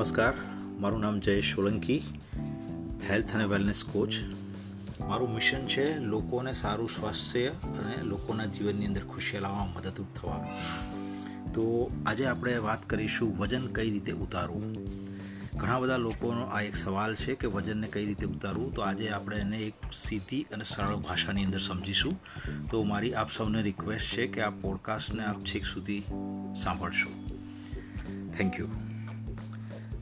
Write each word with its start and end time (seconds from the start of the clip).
નમસ્કાર. 0.00 0.32
મારું 0.80 1.00
નામ 1.00 1.20
જયેશ 1.20 1.54
સોલંકી, 1.54 2.02
હેલ્થ 3.10 3.34
અને 3.34 3.44
વેલનેસ 3.44 3.84
કોચ. 3.84 4.14
મારું 5.00 5.34
મિશન 5.34 5.66
છે 5.66 5.98
લોકોને 5.98 6.52
સારું 6.52 6.88
સ્વાસ્થ્ય 6.88 7.48
અને 7.48 8.02
લોકોના 8.02 8.44
જીવનની 8.44 8.86
અંદર 8.86 9.00
ખુશી 9.00 9.38
લાવવામાં 9.38 9.72
મદદરૂપ 9.72 10.06
થવા. 10.14 10.48
તો 11.54 11.90
આજે 12.06 12.26
આપણે 12.26 12.56
વાત 12.56 12.90
કરીશું 12.90 13.38
વજન 13.38 13.66
કઈ 13.66 13.90
રીતે 13.90 14.12
ઉતારવું. 14.12 14.76
ઘણા 15.56 15.78
બધા 15.78 15.96
લોકોનો 15.96 16.42
આ 16.44 16.60
એક 16.60 16.76
સવાલ 16.76 17.14
છે 17.14 17.34
કે 17.34 17.46
વજનને 17.46 17.88
કઈ 17.88 18.06
રીતે 18.06 18.26
ઉતારવું. 18.26 18.74
તો 18.74 18.82
આજે 18.82 19.08
આપણે 19.08 19.36
એને 19.36 19.58
એક 19.58 19.74
સીધી 20.08 20.42
અને 20.42 20.64
સરળ 20.64 20.96
ભાષાની 20.96 21.44
અંદર 21.44 21.58
સમજીશું. 21.58 22.20
તો 22.70 22.82
મારી 22.82 23.14
આપ 23.14 23.30
સૌને 23.30 23.62
રિક્વેસ્ટ 23.62 24.06
છે 24.06 24.26
કે 24.26 24.40
આ 24.40 24.50
પોડકાસ્ટને 24.50 25.24
આપ 25.24 25.44
છેક 25.44 25.66
સુધી 25.66 26.02
સાંભળશો. 26.62 27.10
થેન્ક 28.32 28.60
યુ 28.60 28.68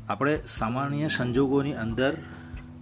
આપણે 0.09 0.39
સામાન્ય 0.49 1.09
સંજોગોની 1.09 1.73
અંદર 1.73 2.17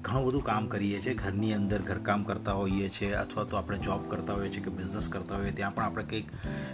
ઘણું 0.02 0.26
બધું 0.26 0.44
કામ 0.44 0.66
કરીએ 0.66 1.00
છીએ. 1.00 1.14
ઘરની 1.14 1.54
અંદર 1.54 1.78
ઘરકામ 1.78 2.22
કરતા 2.22 2.52
હોઈએ 2.52 2.88
છીએ 2.88 3.12
અથવા 3.12 3.44
તો 3.44 3.56
આપણે 3.56 3.78
જોબ 3.78 4.10
કરતા 4.10 4.34
હોઈએ 4.34 4.50
છીએ 4.50 4.62
કે 4.62 4.70
બિઝનેસ 4.70 5.08
કરતા 5.08 5.36
હોઈએ 5.36 5.50
ત્યાં 5.50 5.74
પણ 5.74 5.82
આપણે 5.82 6.04
કંઈક 6.04 6.28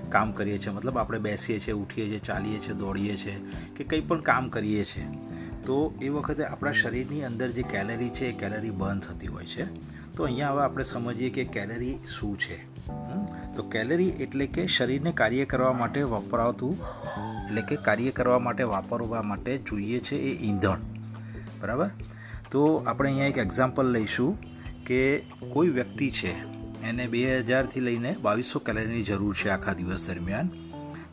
કામ 0.09 0.33
કરીએ 0.33 0.59
છીએ. 0.59 0.73
મતલબ 0.73 0.99
આપણે 0.99 1.19
બેસીએ 1.19 1.59
છીએ, 1.59 1.75
ઉઠીએ 1.75 2.07
છીએ, 2.07 2.19
ચાલીએ 2.19 2.59
છીએ, 2.59 2.75
દોડીએ 2.75 3.17
છીએ 3.17 3.41
કે 3.77 3.85
કંઈ 3.85 4.01
પણ 4.01 4.21
કામ 4.21 4.49
કરીએ 4.49 4.85
છીએ. 4.85 5.05
તો 5.67 5.95
એ 6.03 6.09
વખતે 6.09 6.45
આપણા 6.45 6.73
શરીરની 6.73 7.25
અંદર 7.25 7.51
જે 7.51 7.63
કેલેરી 7.63 8.09
છે 8.09 8.27
એ 8.27 8.33
કેલેરી 8.33 8.71
બર્ન 8.71 9.01
થતી 9.01 9.27
હોય 9.27 9.47
છે. 9.47 9.65
તો 10.17 10.25
અહીંયા 10.25 10.51
હવે 10.51 10.63
આપણે 10.63 10.85
સમજીએ 10.85 11.31
કે 11.31 11.45
કેલેરી 11.45 11.99
શું 12.19 12.39
છે. 12.39 12.57
તો 13.57 13.63
કેલેરી 13.63 14.09
એટલે 14.09 14.47
કે 14.47 14.67
શરીરને 14.67 15.13
કાર્ય 15.13 15.45
કરવા 15.45 15.73
માટે 15.73 16.03
વપરાતું, 16.03 16.79
એટલે 17.47 17.63
કે 17.63 17.77
કાર્ય 17.77 18.11
કરવા 18.11 18.39
માટે 18.39 18.63
વાપરવા 18.63 19.23
માટે 19.23 19.59
જોઈએ 19.59 20.01
છે 20.01 20.17
એ 20.17 20.33
ઈંધણ. 20.45 20.81
બરાબર? 21.61 21.91
તો 22.51 22.65
આપણે 22.87 23.09
અહીંયા 23.09 23.27
એક 23.27 23.39
એક્ઝામ્પલ 23.39 23.87
લઈશું 23.87 24.39
કે 24.87 25.19
કોઈ 25.51 25.69
વ્યક્તિ 25.69 26.11
છે, 26.11 26.33
એને 26.89 27.07
બે 27.07 27.39
હજારથી 27.39 27.81
લઈને 27.81 28.17
બાવીસો 28.23 28.59
કેલેરીની 28.59 29.03
જરૂર 29.03 29.35
છે 29.35 29.49
આખા 29.49 29.73
દિવસ 29.73 30.07
દરમિયાન. 30.09 30.51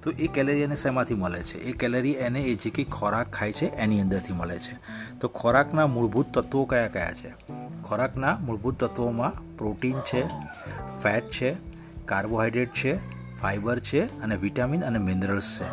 તો 0.03 0.11
એ 0.11 0.27
કેલેરી 0.27 0.61
એને 0.61 0.75
શેમાંથી 0.75 1.13
મળે 1.13 1.41
છે? 1.43 1.63
એ 1.63 1.71
કેલેરી 1.71 2.11
એને 2.11 2.41
એ 2.41 2.55
જે 2.55 2.69
કંઈ 2.69 2.83
ખોરાક 2.83 3.31
ખાય 3.31 3.51
છે 3.51 3.65
એની 3.75 4.01
અંદરથી 4.01 4.33
મળે 4.33 4.57
છે. 4.57 4.75
તો 5.19 5.27
ખોરાકના 5.27 5.87
મૂળભૂત 5.87 6.33
તત્વો 6.33 6.65
કયા 6.65 6.87
કયા 6.87 7.11
છે? 7.11 7.58
ખોરાકના 7.89 8.37
મૂળભૂત 8.45 8.83
તત્વોમાં 8.83 9.57
પ્રોટીન 9.57 9.99
છે, 9.99 10.27
ફેટ 11.03 11.29
છે 11.29 11.53
કાર્બોહાઈડ્રેટ 12.05 12.73
છે, 12.73 12.93
ફાઇબર 13.41 13.79
છે 13.79 14.21
અને 14.21 14.35
વિટામિન 14.35 14.83
અને 14.83 14.99
મિનરલ્સ 14.99 15.61
છે. 15.61 15.67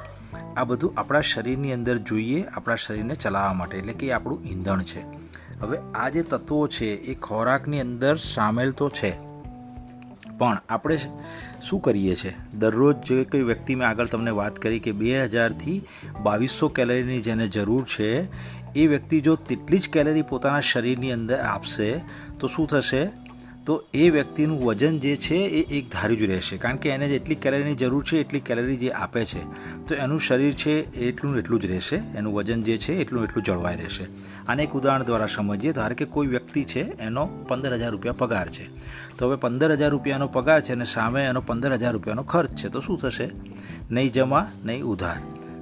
આ 0.56 0.64
બધું 0.64 0.92
આપણા 0.96 1.20
શરીરની 1.20 1.72
અંદર 1.72 1.96
જોઈએ 1.96 2.44
આપણા 2.44 2.76
શરીરને 2.76 3.14
ચલાવવા 3.14 3.52
માટે, 3.52 3.78
એટલે 3.78 3.92
કે 3.92 4.12
આપણું 4.12 4.44
ઈંધણ 4.44 4.82
છે. 4.82 5.00
હવે 5.60 5.78
આ 5.94 6.08
જે 6.08 6.22
તત્વો 6.22 6.66
છે 6.66 6.84
એ 6.84 7.14
ખોરાકની 7.14 7.80
અંદર 7.80 8.16
સામેલ 8.16 8.72
તો 8.72 8.88
છે 8.88 9.25
પણ 10.38 10.60
આપણે 10.68 10.98
શું 11.62 11.80
કરીએ 11.80 12.14
છીએ 12.14 12.34
દરરોજ 12.54 12.96
જે 13.06 13.24
કોઈ 13.24 13.42
વ્યક્તિ 13.42 13.74
મેં 13.74 13.88
આગળ 13.88 14.06
તમને 14.06 14.30
વાત 14.30 14.58
કરી 14.58 14.80
કે 14.80 14.92
બે 14.92 15.24
હજારથી 15.24 15.82
બાવીસો 16.22 16.68
કેલરીની 16.68 17.20
જેને 17.20 17.48
જરૂર 17.48 17.84
છે, 17.84 18.28
એ 18.74 18.86
વ્યક્તિ 18.86 19.20
જો 19.20 19.36
તેટલી 19.36 19.78
જ 19.78 19.90
કેલરી 19.90 20.22
પોતાના 20.22 20.60
શરીરની 20.60 21.12
અંદર 21.12 21.38
આપશે, 21.40 22.00
તો 22.40 22.48
શું 22.48 22.68
થશે? 22.68 23.25
તો 23.66 23.84
એ 23.94 24.10
વ્યક્તિનું 24.10 24.64
વજન 24.64 24.98
જે 24.98 25.16
છે 25.16 25.34
એ 25.34 25.78
એક 25.78 25.92
ધાર્યું 25.92 26.20
જ 26.20 26.22
રહેશે. 26.22 26.56
કારણ 26.56 26.76
કે 26.76 26.90
એને 26.90 27.08
જેટલી 27.08 27.34
કેલરીની 27.34 27.74
જરૂર 27.74 28.04
છે, 28.04 28.18
એટલી 28.18 28.40
કેલરી 28.40 28.76
જે 28.76 28.90
આપે 28.90 29.24
છે, 29.24 29.44
તો 29.86 29.94
એનું 29.94 30.20
શરીર 30.20 30.52
છે 30.52 30.94
એટલું 30.94 31.38
એટલું 31.38 31.60
જ 31.60 31.66
રહેશે. 31.66 31.96
એનું 31.96 32.34
વજન 32.34 32.62
જે 32.62 32.78
છે 32.78 32.94
એટલું 32.94 33.24
એટલું 33.24 33.44
જળવાઈ 33.44 33.76
રહેશે. 33.76 34.04
આને 34.48 34.62
એક 34.62 34.72
ઉદાહરણ 34.72 35.02
દ્વારા 35.02 35.26
સમજીએ, 35.26 35.72
ધારે 35.72 35.94
કે 35.94 36.04
કોઈ 36.04 36.26
વ્યક્તિ 36.26 36.64
છે, 36.64 36.98
એનો 36.98 37.26
પંદર 37.26 37.74
હજાર 37.74 37.90
રૂપિયા 37.90 38.12
પગાર 38.12 38.48
છે. 38.48 38.66
તો 39.16 39.28
હવે 39.28 39.36
પંદર 39.36 39.72
હજાર 39.72 39.90
રૂપિયાનો 39.90 40.28
પગાર 40.28 40.60
છે 40.60 40.72
અને 40.72 40.84
સામે 40.84 41.24
એનો 41.24 41.40
પંદર 41.40 41.72
હજાર 41.72 41.92
રૂપિયાનો 41.92 42.22
ખર્ચ 42.22 42.50
છે. 42.50 42.68
તો 42.68 42.80
શું 42.80 42.98
થશે? 42.98 43.28
નહીં 43.90 44.12
જમા, 44.12 44.52
નહીં 44.64 44.82
ઉધાર. 44.82 45.16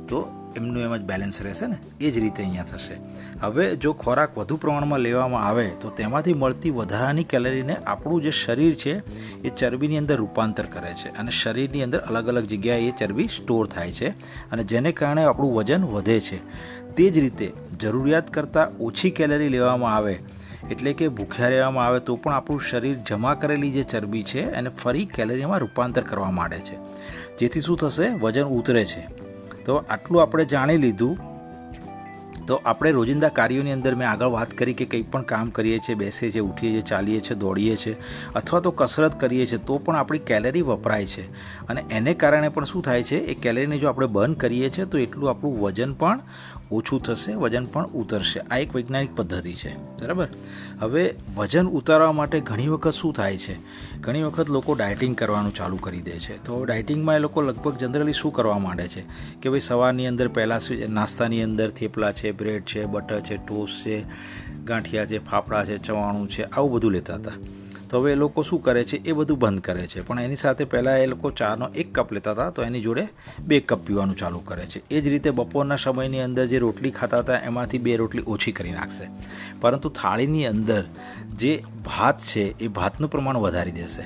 તો 0.09 0.44
એમનું 0.57 0.83
એમ 0.83 0.97
જ 0.97 1.01
બેલેન્સ 1.01 1.43
રહેશે 1.43 1.67
ને? 1.67 1.77
એ 2.01 2.11
જ 2.11 2.19
રીતે 2.19 2.43
અહીંયા 2.43 2.65
થશે. 2.65 2.95
હવે 3.41 3.77
જો 3.77 3.93
ખોરાક 3.93 4.39
વધુ 4.39 4.57
પ્રમાણમાં 4.57 4.99
લેવામાં 4.99 5.47
આવે, 5.47 5.71
તો 5.81 5.91
તેમાંથી 5.91 6.35
મળતી 6.35 6.71
વધારાની 6.71 7.25
કેલરીને 7.25 7.77
આપણું 7.77 8.23
જે 8.23 8.31
શરીર 8.31 8.75
છે, 8.75 8.99
એ 9.43 9.51
ચરબીની 9.51 9.99
અંદર 9.99 10.17
રૂપાંતર 10.17 10.67
કરે 10.67 10.93
છે. 10.95 11.19
અને 11.19 11.31
શરીરની 11.31 11.83
અંદર 11.83 11.99
અલગ 11.99 12.29
અલગ 12.29 12.45
જગ્યાએ 12.45 12.83
એ 12.83 12.91
ચરબી 12.91 13.29
સ્ટોર 13.29 13.67
થાય 13.67 13.93
છે. 13.93 14.09
અને 14.51 14.65
જેને 14.65 14.93
કારણે 14.93 15.25
આપણું 15.25 15.55
વજન 15.55 15.85
વધે 15.85 16.21
છે. 16.21 16.39
તે 16.95 17.11
જ 17.11 17.19
રીતે 17.19 17.53
જરૂરિયાત 17.81 18.35
કરતાં 18.35 18.71
ઓછી 18.71 19.11
કેલરી 19.11 19.49
લેવામાં 19.49 19.97
આવે, 19.97 20.19
એટલે 20.71 20.93
કે 20.93 21.09
ભૂખ્યા 21.09 21.49
રહેવામાં 21.49 21.87
આવે, 21.87 22.01
તો 22.01 22.17
પણ 22.17 22.33
આપણું 22.33 22.61
શરીર 22.61 22.97
જમા 23.09 23.35
કરેલી 23.35 23.71
જે 23.71 23.83
ચરબી 23.83 24.23
છે, 24.23 24.53
એને 24.53 24.69
ફરી 24.69 25.05
કેલરીમાં 25.05 25.59
રૂપાંતર 25.59 26.03
કરવા 26.03 26.31
માંડે 26.31 26.59
છે. 26.59 26.77
જેથી 27.39 27.61
શું 27.61 27.77
થશે? 27.77 28.09
વજન 28.09 28.45
ઉતરે 28.45 28.85
છે. 28.85 29.24
તો 29.65 29.85
આટલું 29.91 30.23
આપણે 30.23 30.45
જાણી 30.45 30.77
લીધું. 30.77 31.19
તો 32.47 32.55
આપણે 32.65 32.91
રોજિંદા 32.91 33.29
કાર્યોની 33.29 33.73
અંદર 33.73 33.95
મેં 33.95 34.11
આગળ 34.11 34.27
વાત 34.27 34.51
કરી 34.51 34.75
કે 34.75 34.85
કંઈ 34.85 35.03
પણ 35.03 35.23
કામ 35.23 35.51
કરીએ 35.51 35.79
છીએ, 35.79 35.95
બેસીએ 35.95 36.31
છીએ, 36.31 36.41
ઉઠીએ 36.41 36.71
છીએ, 36.71 36.81
ચાલીએ 36.81 37.21
છીએ, 37.21 37.37
દોડીએ 37.37 37.77
છીએ, 37.77 37.97
અથવા 38.35 38.61
તો 38.61 38.71
કસરત 38.71 39.21
કરીએ 39.21 39.47
છીએ, 39.47 39.59
તો 39.59 39.79
પણ 39.79 39.97
આપણી 39.97 40.19
કેલેરી 40.19 40.63
વપરાય 40.63 41.07
છે. 41.07 41.33
અને 41.67 41.85
એને 41.91 42.15
કારણે 42.15 42.49
પણ 42.49 42.65
શું 42.65 42.83
થાય 42.83 43.03
છે, 43.03 43.17
એ 43.17 43.35
કેલેરીને 43.35 43.79
જો 43.79 43.89
આપણે 43.89 44.07
બર્ન 44.07 44.33
કરીએ 44.33 44.71
છીએ, 44.71 44.85
તો 44.85 44.99
એટલું 44.99 45.31
આપણું 45.31 45.61
વજન 45.61 45.95
પણ 45.95 46.21
ઓછું 46.75 47.03
થશે, 47.03 47.35
વજન 47.35 47.67
પણ 47.67 47.87
ઉતરશે. 47.87 48.41
આ 48.41 48.57
એક 48.57 48.75
વૈજ્ઞાનિક 48.75 49.17
પદ્ધતિ 49.17 49.55
છે. 49.55 49.77
બરાબર? 49.77 50.29
હવે 50.81 51.15
વજન 51.37 51.67
ઉતારવા 51.67 52.13
માટે 52.13 52.41
ઘણી 52.41 52.69
વખત 52.69 52.95
શું 52.95 53.15
થાય 53.15 53.39
છે? 53.39 53.57
ઘણી 54.01 54.23
વખત 54.23 54.51
લોકો 54.51 54.75
ડાયટિંગ 54.75 55.17
કરવાનું 55.17 55.55
ચાલુ 55.55 55.77
કરી 55.77 56.01
દે 56.01 56.19
છે. 56.19 56.45
તો 56.45 56.65
ડાયટિંગમાં 56.65 57.17
એ 57.17 57.19
લોકો 57.19 57.43
લગભગ 57.43 57.77
જનરલી 57.77 58.13
શું 58.13 58.33
કરવા 58.33 58.59
માંડે 58.59 58.89
છે? 58.89 59.05
કે 59.43 59.51
ભાઈ 59.51 59.61
સવારની 59.61 60.07
અંદર 60.07 60.29
પહેલાં 60.29 60.61
નાસ્તાની 60.89 61.43
અંદર 61.43 61.71
થેપલા 61.71 62.13
છે, 62.13 62.33
બ્રેડ 62.33 62.63
છે, 62.65 62.85
બટર 62.85 63.21
છે, 63.21 63.37
ટોસ્ટ 63.37 63.87
છે, 63.87 64.05
ગાંઠિયા 64.65 65.07
છે, 65.07 65.19
ફાફડા 65.25 65.65
છે, 65.65 65.79
ચવાણું 65.79 66.29
છે, 66.29 66.43
આવું 66.43 66.73
બધું 66.73 66.93
લેતા 66.93 67.15
હતા. 67.15 67.33
તો 67.95 68.01
હવે 68.01 68.13
એ 68.13 68.15
લોકો 68.15 68.43
શું 68.43 68.63
કરે 68.63 68.85
છે? 68.85 68.97
એ 68.97 69.13
બધું 69.13 69.39
બંધ 69.39 69.61
કરે 69.61 69.87
છે. 69.87 70.01
પણ 70.01 70.21
એની 70.21 70.37
સાથે 70.37 70.65
પહેલાં 70.65 70.99
એ 70.99 71.07
લોકો 71.07 71.31
ચાનો 71.31 71.69
એક 71.69 71.95
કપ 71.95 72.13
લેતા 72.13 72.31
હતા, 72.31 72.51
તો 72.51 72.63
એની 72.63 72.81
જોડે 72.81 73.09
બે 73.47 73.61
કપ 73.61 73.87
પીવાનું 73.87 74.17
ચાલુ 74.17 74.39
કરે 74.39 74.67
છે. 74.67 74.91
એ 74.91 75.01
જ 75.01 75.09
રીતે 75.09 75.31
બપોરના 75.31 75.77
સમયની 75.77 76.21
અંદર 76.21 76.47
જે 76.47 76.59
રોટલી 76.59 76.91
ખાતા 76.91 77.19
હતા, 77.19 77.37
એમાંથી 77.37 77.79
બે 77.79 77.97
રોટલી 77.97 78.23
ઓછી 78.27 78.53
કરી 78.53 78.71
નાખશે. 78.71 79.09
પરંતુ 79.61 79.89
થાળીની 79.89 80.47
અંદર 80.47 80.85
જે 81.37 81.63
ભાત 81.85 82.21
છે, 82.21 82.65
એ 82.65 82.69
ભાતનું 82.69 83.11
પ્રમાણ 83.11 83.37
વધારી 83.37 83.71
દેશે. 83.71 84.05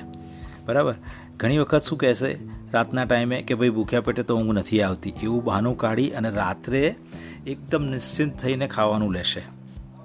બરાબર? 0.65 0.95
ઘણી 1.37 1.57
વખત 1.57 1.81
શું 1.83 1.97
કહેશે? 1.97 2.37
રાતના 2.73 3.05
ટાઈમે 3.05 3.41
કે 3.41 3.53
ભાઈ 3.53 3.69
ભૂખ્યા 3.69 4.01
પેટે 4.01 4.23
તો 4.23 4.37
ઊંઘ 4.37 4.53
નથી 4.53 4.81
આવતી. 4.81 5.13
એવું 5.23 5.43
બહાનું 5.43 5.77
કાઢી 5.77 6.09
અને 6.09 6.29
રાત્રે 6.29 6.95
એકદમ 7.47 7.83
નિશ્ચિંત 7.83 8.37
થઈને 8.37 8.67
ખાવાનું 8.67 9.13
લેશે. 9.13 9.43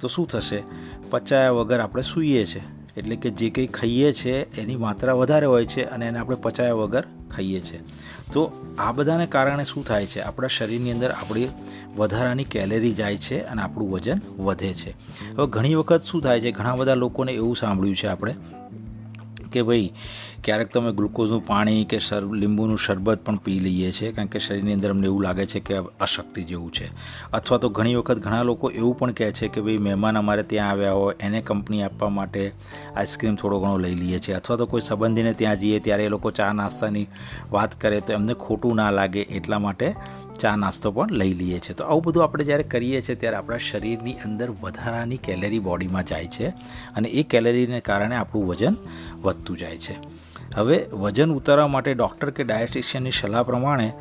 તો 0.01 0.09
શું 0.09 0.29
થશે? 0.29 0.63
પચાયા 1.11 1.51
વગર 1.51 1.81
આપણે 1.81 2.03
સૂઈએ 2.03 2.47
છીએ 2.47 2.63
એટલે 2.97 3.17
કે 3.17 3.31
જે 3.31 3.51
કંઈ 3.51 3.67
ખાઈએ 3.67 4.13
છીએ 4.13 4.41
એની 4.41 4.77
માત્રા 4.77 5.13
વધારે 5.13 5.47
હોય 5.47 5.67
છે 5.67 5.85
અને 5.85 6.07
એને 6.07 6.19
આપણે 6.19 6.37
પચાયા 6.37 6.73
વગર 6.73 7.07
ખાઈએ 7.37 7.61
છીએ 7.61 7.81
તો 8.33 8.53
આ 8.79 8.93
બધાને 8.93 9.27
કારણે 9.27 9.65
શું 9.65 9.85
થાય 9.85 10.07
છે? 10.07 10.21
આપણા 10.21 10.49
શરીરની 10.49 10.93
અંદર 10.93 11.11
આપણી 11.11 11.49
વધારાની 11.97 12.45
કેલેરી 12.45 12.93
જાય 12.93 13.17
છે 13.17 13.43
અને 13.43 13.63
આપણું 13.63 13.91
વજન 13.91 14.21
વધે 14.39 14.75
છે. 14.75 14.91
હવે 15.37 15.47
ઘણી 15.47 15.75
વખત 15.75 16.03
શું 16.03 16.23
થાય 16.23 16.41
છે? 16.41 16.51
ઘણા 16.51 16.77
બધા 16.77 16.95
લોકોને 16.95 17.33
એવું 17.33 17.57
સાંભળ્યું 17.57 17.97
છે 17.97 18.07
આપણે 18.07 18.35
કે 19.55 19.63
ભાઈ, 19.63 19.91
ક્યારેક 20.45 20.73
તમે 20.73 20.93
ગ્લુકોઝનું 20.93 21.45
પાણી 21.47 21.85
કે 21.85 21.99
શર, 21.99 22.23
લીંબુનું 22.35 22.79
શરબત 22.79 23.25
પણ 23.25 23.43
પી 23.47 23.59
લઈએ 23.61 23.93
છીએ, 23.93 24.13
કારણ 24.13 24.33
કે 24.35 24.43
શરીરની 24.47 24.77
અંદર 24.79 24.91
અમને 24.91 25.07
એવું 25.07 25.23
લાગે 25.23 25.47
છે 25.47 25.61
કે 25.61 25.81
અશક્તિ 26.01 26.45
જેવું 26.45 26.73
છે. 26.73 26.91
અથવા 27.33 27.59
તો 27.59 27.69
ઘણી 27.69 27.95
વખત 27.95 28.25
ઘણા 28.25 28.43
લોકો 28.43 28.71
એવું 28.71 28.99
પણ 28.99 29.13
કહે 29.13 29.33
છે 29.33 29.49
કે 29.49 29.61
ભાઈ, 29.61 29.85
મહેમાન 29.89 30.19
અમારે 30.19 30.43
ત્યાં 30.43 30.71
આવ્યા 30.71 30.93
હોય, 30.93 31.17
એને 31.21 31.41
કંપની 31.41 31.83
આપવા 31.83 32.09
માટે 32.09 32.43
આઈસ્ક્રીમ 32.97 33.37
થોડો 33.37 33.61
ઘણો 33.61 33.79
લઈ 33.79 33.95
લઈએ 33.95 34.19
છીએ. 34.19 34.35
અથવા 34.35 34.57
તો 34.57 34.67
કોઈ 34.67 34.81
સંબંધીને 34.81 35.33
ત્યાં 35.33 35.63
જઈએ, 35.65 35.79
ત્યારે 35.79 36.05
એ 36.05 36.15
લોકો 36.17 36.31
ચા 36.31 36.53
નાસ્તાની 36.53 37.07
વાત 37.51 37.81
કરે, 37.81 38.01
તો 38.01 38.13
એમને 38.13 38.35
ખોટું 38.47 38.77
ના 38.77 38.91
લાગે, 38.91 39.27
એટલા 39.39 39.59
માટે 39.59 39.89
ચા 40.41 40.57
નાસ્તો 40.57 40.91
પણ 40.91 41.11
લઈ 41.11 41.35
લઈએ 41.35 41.59
છીએ. 41.59 41.75
તો 41.79 41.85
આવું 41.85 42.03
બધું 42.03 42.25
આપણે 42.25 42.45
જ્યારે 42.45 42.63
કરીએ 42.63 43.01
છીએ, 43.03 43.17
ત્યારે 43.17 43.37
આપણા 43.37 43.63
શરીરની 43.71 44.17
અંદર 44.25 44.49
વધારાની 44.63 45.17
કેલેરી 45.17 45.59
બોડીમાં 45.59 46.05
જાય 46.05 46.27
છે. 46.27 46.49
અને 46.97 47.09
એ 47.09 47.23
કેલેરીને 47.23 47.81
કારણે 47.81 48.17
આપણું 48.17 48.47
વજન 48.47 48.75
વધતું 49.23 49.44
જાય 49.53 49.79
છે. 49.79 49.97
હવે 50.55 50.87
વજન 50.93 51.33
ઉતારવા 51.33 51.67
માટે 51.67 51.95
ડૉક્ટર 51.95 52.31
કે 52.31 52.45
ડાયટિશિયનની 52.45 53.11
સલાહ 53.11 53.43
પ્રમાણે 53.43 53.93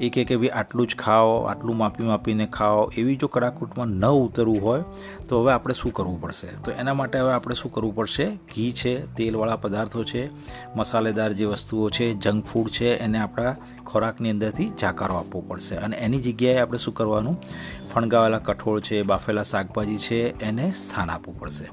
એ 0.00 0.08
કે 0.08 0.36
ભાઈ 0.36 0.48
આટલું 0.48 0.86
જ 0.86 0.96
ખાઓ, 0.96 1.42
આટલું 1.42 1.76
માપી 1.76 2.02
માપીને 2.02 2.46
ખાઓ, 2.46 2.92
એવી 2.96 3.16
જો 3.16 3.26
કડાકૂટમાં 3.26 3.86
ન 3.86 4.06
ઉતરવું 4.06 4.62
હોય, 4.62 4.84
તો 5.28 5.42
હવે 5.42 5.52
આપણે 5.52 5.74
શું 5.74 5.92
કરવું 5.92 6.20
પડશે? 6.20 6.46
તો 6.46 6.70
એના 6.70 6.94
માટે 6.94 7.18
હવે 7.18 7.32
આપણે 7.32 7.54
શું 7.54 7.72
કરવું 7.72 7.94
પડશે? 7.94 8.24
ઘી 8.24 8.72
છે, 8.72 9.14
તેલવાળા 9.14 9.56
પદાર્થો 9.56 10.04
છે, 10.04 10.30
મસાલેદાર 10.76 11.32
જે 11.32 11.44
વસ્તુઓ 11.44 11.90
છે, 11.90 12.14
જંક 12.14 12.44
ફૂડ 12.44 12.68
છે, 12.68 12.96
એને 12.96 13.18
આપણા 13.18 13.56
ખોરાકની 13.86 14.30
અંદરથી 14.30 14.72
જાકારો 14.80 15.14
આપવો 15.14 15.40
પડશે. 15.40 15.76
અને 15.76 15.96
એની 15.96 16.20
જગ્યાએ 16.20 16.58
આપણે 16.58 16.78
શું 16.78 16.94
કરવાનું? 16.94 17.42
ફણગાવેલા 17.94 18.38
કઠોળ 18.38 18.80
છે, 18.80 19.02
બાફેલા 19.02 19.42
શાકભાજી 19.42 19.96
છે, 19.96 20.40
એને 20.40 20.70
સ્થાન 20.70 21.10
આપવું 21.10 21.40
પડશે. 21.40 21.64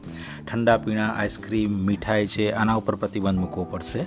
ઠંડા 0.45 0.77
પીણા, 0.77 1.07
આઈસ્ક્રીમ, 1.07 1.85
મીઠાઈ 1.85 2.27
છે, 2.27 2.51
આના 2.51 2.73
ઉપર 2.73 2.95
પ્રતિબંધ 2.95 3.39
મૂકવો 3.39 3.63
પડશે. 3.63 3.99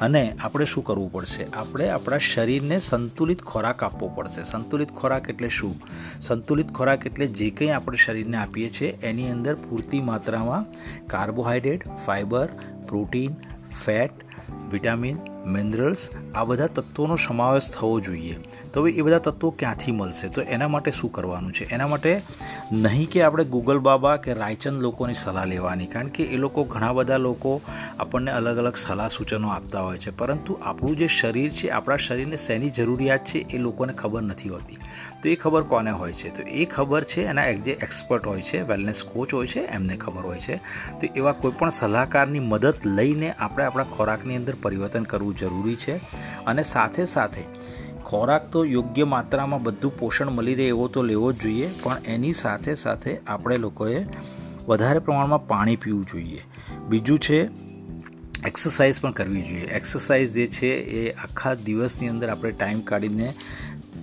અને 0.00 0.36
આપણે 0.42 0.64
શું 0.64 0.84
કરવું 0.84 1.12
પડશે? 1.12 1.44
આપણે 1.44 1.88
આપણા 1.88 2.18
શરીરને 2.18 2.80
સંતુલિત 2.80 3.42
ખોરાક 3.42 3.82
આપવો 3.82 4.08
પડશે. 4.08 4.44
સંતુલિત 4.44 4.88
ખોરાક 4.92 5.28
એટલે 5.28 5.48
શું? 5.48 5.76
સંતુલિત 6.22 6.72
ખોરાક 6.72 7.06
એટલે 7.06 7.26
જે 7.26 7.50
કંઈ 7.50 7.68
આપણે 7.68 7.98
શરીરને 7.98 8.36
આપીએ 8.36 8.70
છીએ, 8.70 8.98
એની 9.02 9.30
અંદર 9.30 9.54
પૂરતી 9.54 10.00
માત્રામાં 10.00 10.66
carbohydrate 11.06 11.88
fibre 12.06 12.48
protein, 12.88 13.32
fat, 13.84 14.10
vitamin 14.70 15.16
minerals 15.46 16.08
આ 16.34 16.44
બધા 16.44 16.66
તત્વોનો 16.66 17.16
સમાવેશ 17.16 17.74
થવો 17.80 18.00
જોઈએ. 18.00 18.36
તો 18.72 18.80
હવે 18.80 18.92
એ 18.92 19.02
બધા 19.02 19.18
તત્વો 19.18 19.50
ક્યાંથી 19.50 19.92
મળશે? 19.92 20.28
તો 20.28 20.42
એના 20.42 20.68
માટે 20.68 20.90
શું 20.90 21.12
કરવાનું 21.12 21.52
છે? 21.52 21.68
એના 21.70 21.86
માટે 21.86 22.22
નહીં 22.72 23.10
કે 23.10 23.22
આપણે 23.22 23.44
ગૂગલ 23.44 23.78
બાબા 23.78 24.16
કે 24.16 24.32
રાયચંદ 24.32 24.82
લોકોની 24.82 25.14
સલાહ 25.14 25.44
લેવાની, 25.44 25.86
કારણ 25.86 26.08
કે 26.08 26.22
એ 26.22 26.36
લોકો 26.36 26.64
ઘણા 26.64 26.92
બધા 26.92 27.16
લોકો 27.16 27.60
આપણને 27.98 28.30
અલગ 28.30 28.58
અલગ 28.58 28.76
સલાહ 28.76 29.08
સૂચનો 29.08 29.48
આપતા 29.48 29.80
હોય 29.80 29.98
છે. 29.98 30.16
પરંતુ 30.16 30.58
આપણું 30.62 30.96
જે 30.96 31.08
શરીર 31.08 31.50
છે, 31.50 31.68
આપણા 31.68 31.96
શરીરને 31.96 32.36
શેની 32.36 32.70
જરૂરિયાત 32.70 33.24
છે 33.24 33.38
એ 33.38 33.58
લોકોને 33.58 33.92
ખબર 33.92 34.22
નથી 34.22 34.48
હોતી. 34.48 34.76
તો 35.22 35.28
એ 35.28 35.36
ખબર 35.36 35.62
કોને 35.62 35.90
હોય 35.90 36.12
છે? 36.12 36.36
તો 36.36 36.42
એ 36.42 36.64
ખબર 36.64 37.04
છે, 37.04 37.22
એના 37.22 37.50
જે 37.50 37.72
એક્સપર્ટ 37.72 38.26
હોય 38.26 38.42
છે 38.42 38.60
વેલનેસ 38.60 39.02
કોચ 39.02 39.34
હોય 39.34 39.46
છે, 39.46 39.60
એમને 39.60 39.96
ખબર 39.96 40.22
હોય 40.22 40.38
છે. 40.38 40.56
તો 41.00 41.06
એવા 41.16 41.32
કોઈપણ 41.32 41.70
સલાહકારની 41.70 42.38
મદદ 42.38 42.74
લઈને 42.84 43.32
આપણે 43.32 43.64
આપણા 43.64 43.84
ખોરાકની 43.84 44.36
અંદર 44.36 44.54
પરિવર્તન 44.62 45.02
કરવું 45.02 45.29
કરવું 45.32 45.36
જરૂરી 45.36 45.76
છે 45.76 46.00
અને 46.46 46.62
સાથે 46.62 47.06
સાથે 47.06 47.44
ખોરાક 48.04 48.50
તો 48.50 48.64
યોગ્ય 48.64 49.04
માત્રામાં 49.04 49.62
બધું 49.62 49.98
પોષણ 49.98 50.30
મળી 50.30 50.54
રહે 50.54 50.64
એવો 50.64 50.88
તો 50.88 51.02
લેવો 51.02 51.32
જ 51.32 51.42
જોઈએ, 51.42 51.68
પણ 51.82 51.96
એની 52.06 52.32
સાથે 52.32 52.74
સાથે 52.74 53.18
આપણે 53.26 53.56
લોકોએ 53.56 54.06
વધારે 54.68 54.98
પ્રમાણમાં 54.98 55.46
પાણી 55.46 55.76
પીવું 55.76 56.06
જોઈએ. 56.06 56.42
બીજું 56.88 57.18
છે 57.18 57.48
એક્સરસાઇઝ 58.46 59.00
પણ 59.00 59.10
કરવી 59.10 59.42
જોઈએ. 59.42 59.60
એક્સરસાઇઝ 59.60 60.32
જે 60.32 60.46
છે 60.46 60.66
એ 60.76 61.10
આખા 61.10 61.54
દિવસની 61.54 62.08
અંદર 62.08 62.28
આપણે 62.28 62.50
ટાઈમ 62.50 62.80
કાઢીને 62.80 63.34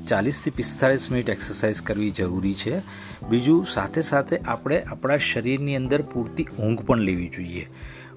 ચાલીસથી 0.07 0.50
પિસ્તાળીસ 0.50 1.12
મિનિટ 1.12 1.29
એક્સરસાઇઝ 1.29 1.81
કરવી 1.81 2.12
જરૂરી 2.12 2.53
છે. 2.53 2.81
બીજું, 3.29 3.65
સાથે 3.65 4.01
સાથે 4.01 4.38
આપણે 4.38 4.81
આપણા 4.81 5.18
શરીરની 5.18 5.75
અંદર 5.75 6.01
પૂરતી 6.01 6.47
ઊંઘ 6.59 6.79
પણ 6.79 7.00
લેવી 7.00 7.27
જોઈએ. 7.27 7.68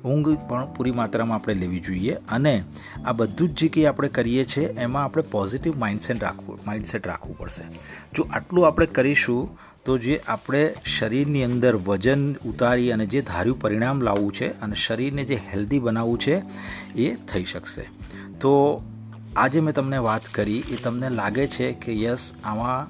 ઊંઘ 0.04 0.28
પણ 0.48 0.74
પૂરી 0.74 0.90
માત્રામાં 0.90 1.38
આપણે 1.38 1.54
લેવી 1.54 1.80
જોઈએ 1.80 2.14
અને 2.14 2.62
આ 3.06 3.12
બધું 3.12 3.48
જ 3.48 3.52
જે 3.52 3.68
કંઈ 3.68 3.84
આપણે 3.84 4.08
કરીએ 4.08 4.44
છીએ, 4.44 4.66
એમાં 4.66 5.04
આપણે 5.04 5.22
પોઝિટિવ 5.22 5.78
માઇન્ડસેટ 5.78 6.22
રાખવું 6.22 6.58
માઇન્ડસેટ 6.66 7.06
રાખવું 7.06 7.38
પડશે. 7.38 7.62
જો 8.14 8.26
આટલું 8.30 8.66
આપણે 8.66 8.86
કરીશું, 8.86 9.58
તો 9.84 9.98
જે 9.98 10.20
આપણે 10.28 10.74
શરીરની 10.84 11.44
અંદર 11.44 11.76
વજન 11.76 12.32
ઉતારી 12.32 12.92
અને 12.92 13.06
જે 13.06 13.20
ધાર્યું 13.20 13.60
પરિણામ 13.60 14.00
લાવવું 14.00 14.32
છે 14.32 14.60
અને 14.60 14.74
શરીરને 14.74 15.24
જે 15.24 15.34
હેલ્ધી 15.34 15.78
બનાવવું 15.78 16.18
છે, 16.18 16.42
એ 16.94 17.14
થઈ 17.14 17.44
શકશે. 17.44 17.82
તો 18.40 18.82
આજે 19.36 19.60
મેં 19.60 19.74
તમને 19.74 19.98
વાત 19.98 20.22
કરી, 20.34 20.58
એ 20.58 20.76
તમને 20.84 21.10
લાગે 21.10 21.46
છે 21.46 21.72
કે 21.72 22.02
યસ, 22.02 22.32
આમાં 22.44 22.88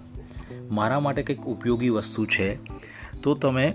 મારા 0.75 1.01
માટે 1.01 1.23
કંઈક 1.23 1.41
ઉપયોગી 1.41 1.89
વસ્તુ 1.89 2.27
છે, 2.27 2.59
તો 3.23 3.35
તમે 3.35 3.75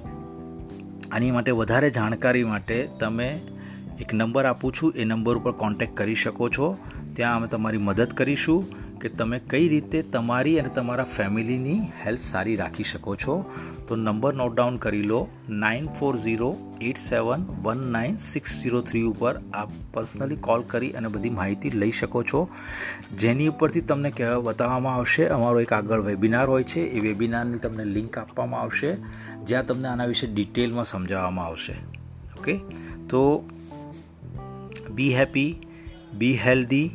આની 1.12 1.32
માટે 1.32 1.52
વધારે 1.52 1.90
જાણકારી 1.90 2.44
માટે 2.44 2.90
તમે 3.00 3.40
એક 4.02 4.14
નંબર 4.14 4.46
આપું 4.46 4.74
છું. 4.74 4.94
એ 4.96 5.04
નંબર 5.04 5.38
ઉપર 5.38 5.52
કોન્ટેક 5.52 5.98
કરી 5.98 6.16
શકો 6.16 6.50
છો. 6.50 6.78
ત્યાં 7.14 7.36
અમે 7.36 7.48
તમારી 7.48 7.78
મદદ 7.78 8.08
કરીશું. 8.08 8.85
કે 9.02 9.10
તમે 9.20 9.38
કઈ 9.52 9.66
રીતે 9.72 9.98
તમારી 10.14 10.56
અને 10.60 10.70
તમારા 10.76 11.06
ફેમિલીની 11.16 11.80
હેલ્થ 12.04 12.24
સારી 12.28 12.56
રાખી 12.62 12.88
શકો 12.92 13.16
છો, 13.24 13.36
તો 13.88 13.96
નંબર 13.96 14.34
નોટ 14.42 14.54
ડાઉન 14.56 14.78
કરી 14.78 15.04
લો 15.04 15.20
nine 15.64 15.90
four 16.00 16.14
zero 16.18 16.50
eight 16.82 16.98
seven 16.98 17.46
one 17.66 17.84
nine 17.96 18.16
six 18.18 18.56
zero 18.62 18.82
three 18.82 19.04
ઉપર 19.12 19.34
આપ 19.54 19.76
પર્સનલી 19.94 20.40
કોલ 20.48 20.64
કરી 20.74 20.92
અને 20.92 21.08
બધી 21.08 21.30
માહિતી 21.30 21.74
લઈ 21.82 21.92
શકો 21.92 22.24
છો. 22.24 22.42
જેની 23.24 23.48
ઉપરથી 23.48 23.82
તમને 23.82 24.12
કહેવા 24.12 24.42
બતાવવામાં 24.42 24.96
આવશે, 24.96 25.28
અમારો 25.28 25.60
એક 25.60 25.74
આગળ 25.74 26.02
વેબિનાર 26.02 26.48
હોય 26.48 26.64
છે, 26.64 26.82
એ 26.82 27.00
વેબિનારની 27.00 27.60
તમને 27.60 27.86
લિંક 27.86 28.18
આપવામાં 28.18 28.62
આવશે, 28.62 28.96
જ્યાં 29.48 29.66
તમને 29.66 29.88
આના 29.88 30.06
વિશે 30.06 30.28
ડિટેલમાં 30.28 30.86
સમજાવવામાં 30.86 31.46
આવશે. 31.46 31.76
ઓકે 32.40 32.56
તો 33.10 33.22
be 34.92 35.14
happy 35.14 35.52
be 36.14 36.36
healthy 36.38 36.88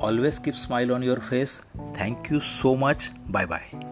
Always 0.00 0.38
keep 0.38 0.54
smile 0.54 0.92
on 0.92 1.02
your 1.02 1.20
face. 1.20 1.62
Thank 1.94 2.30
you 2.30 2.40
so 2.40 2.76
much. 2.76 3.10
Bye 3.28 3.46
bye. 3.46 3.87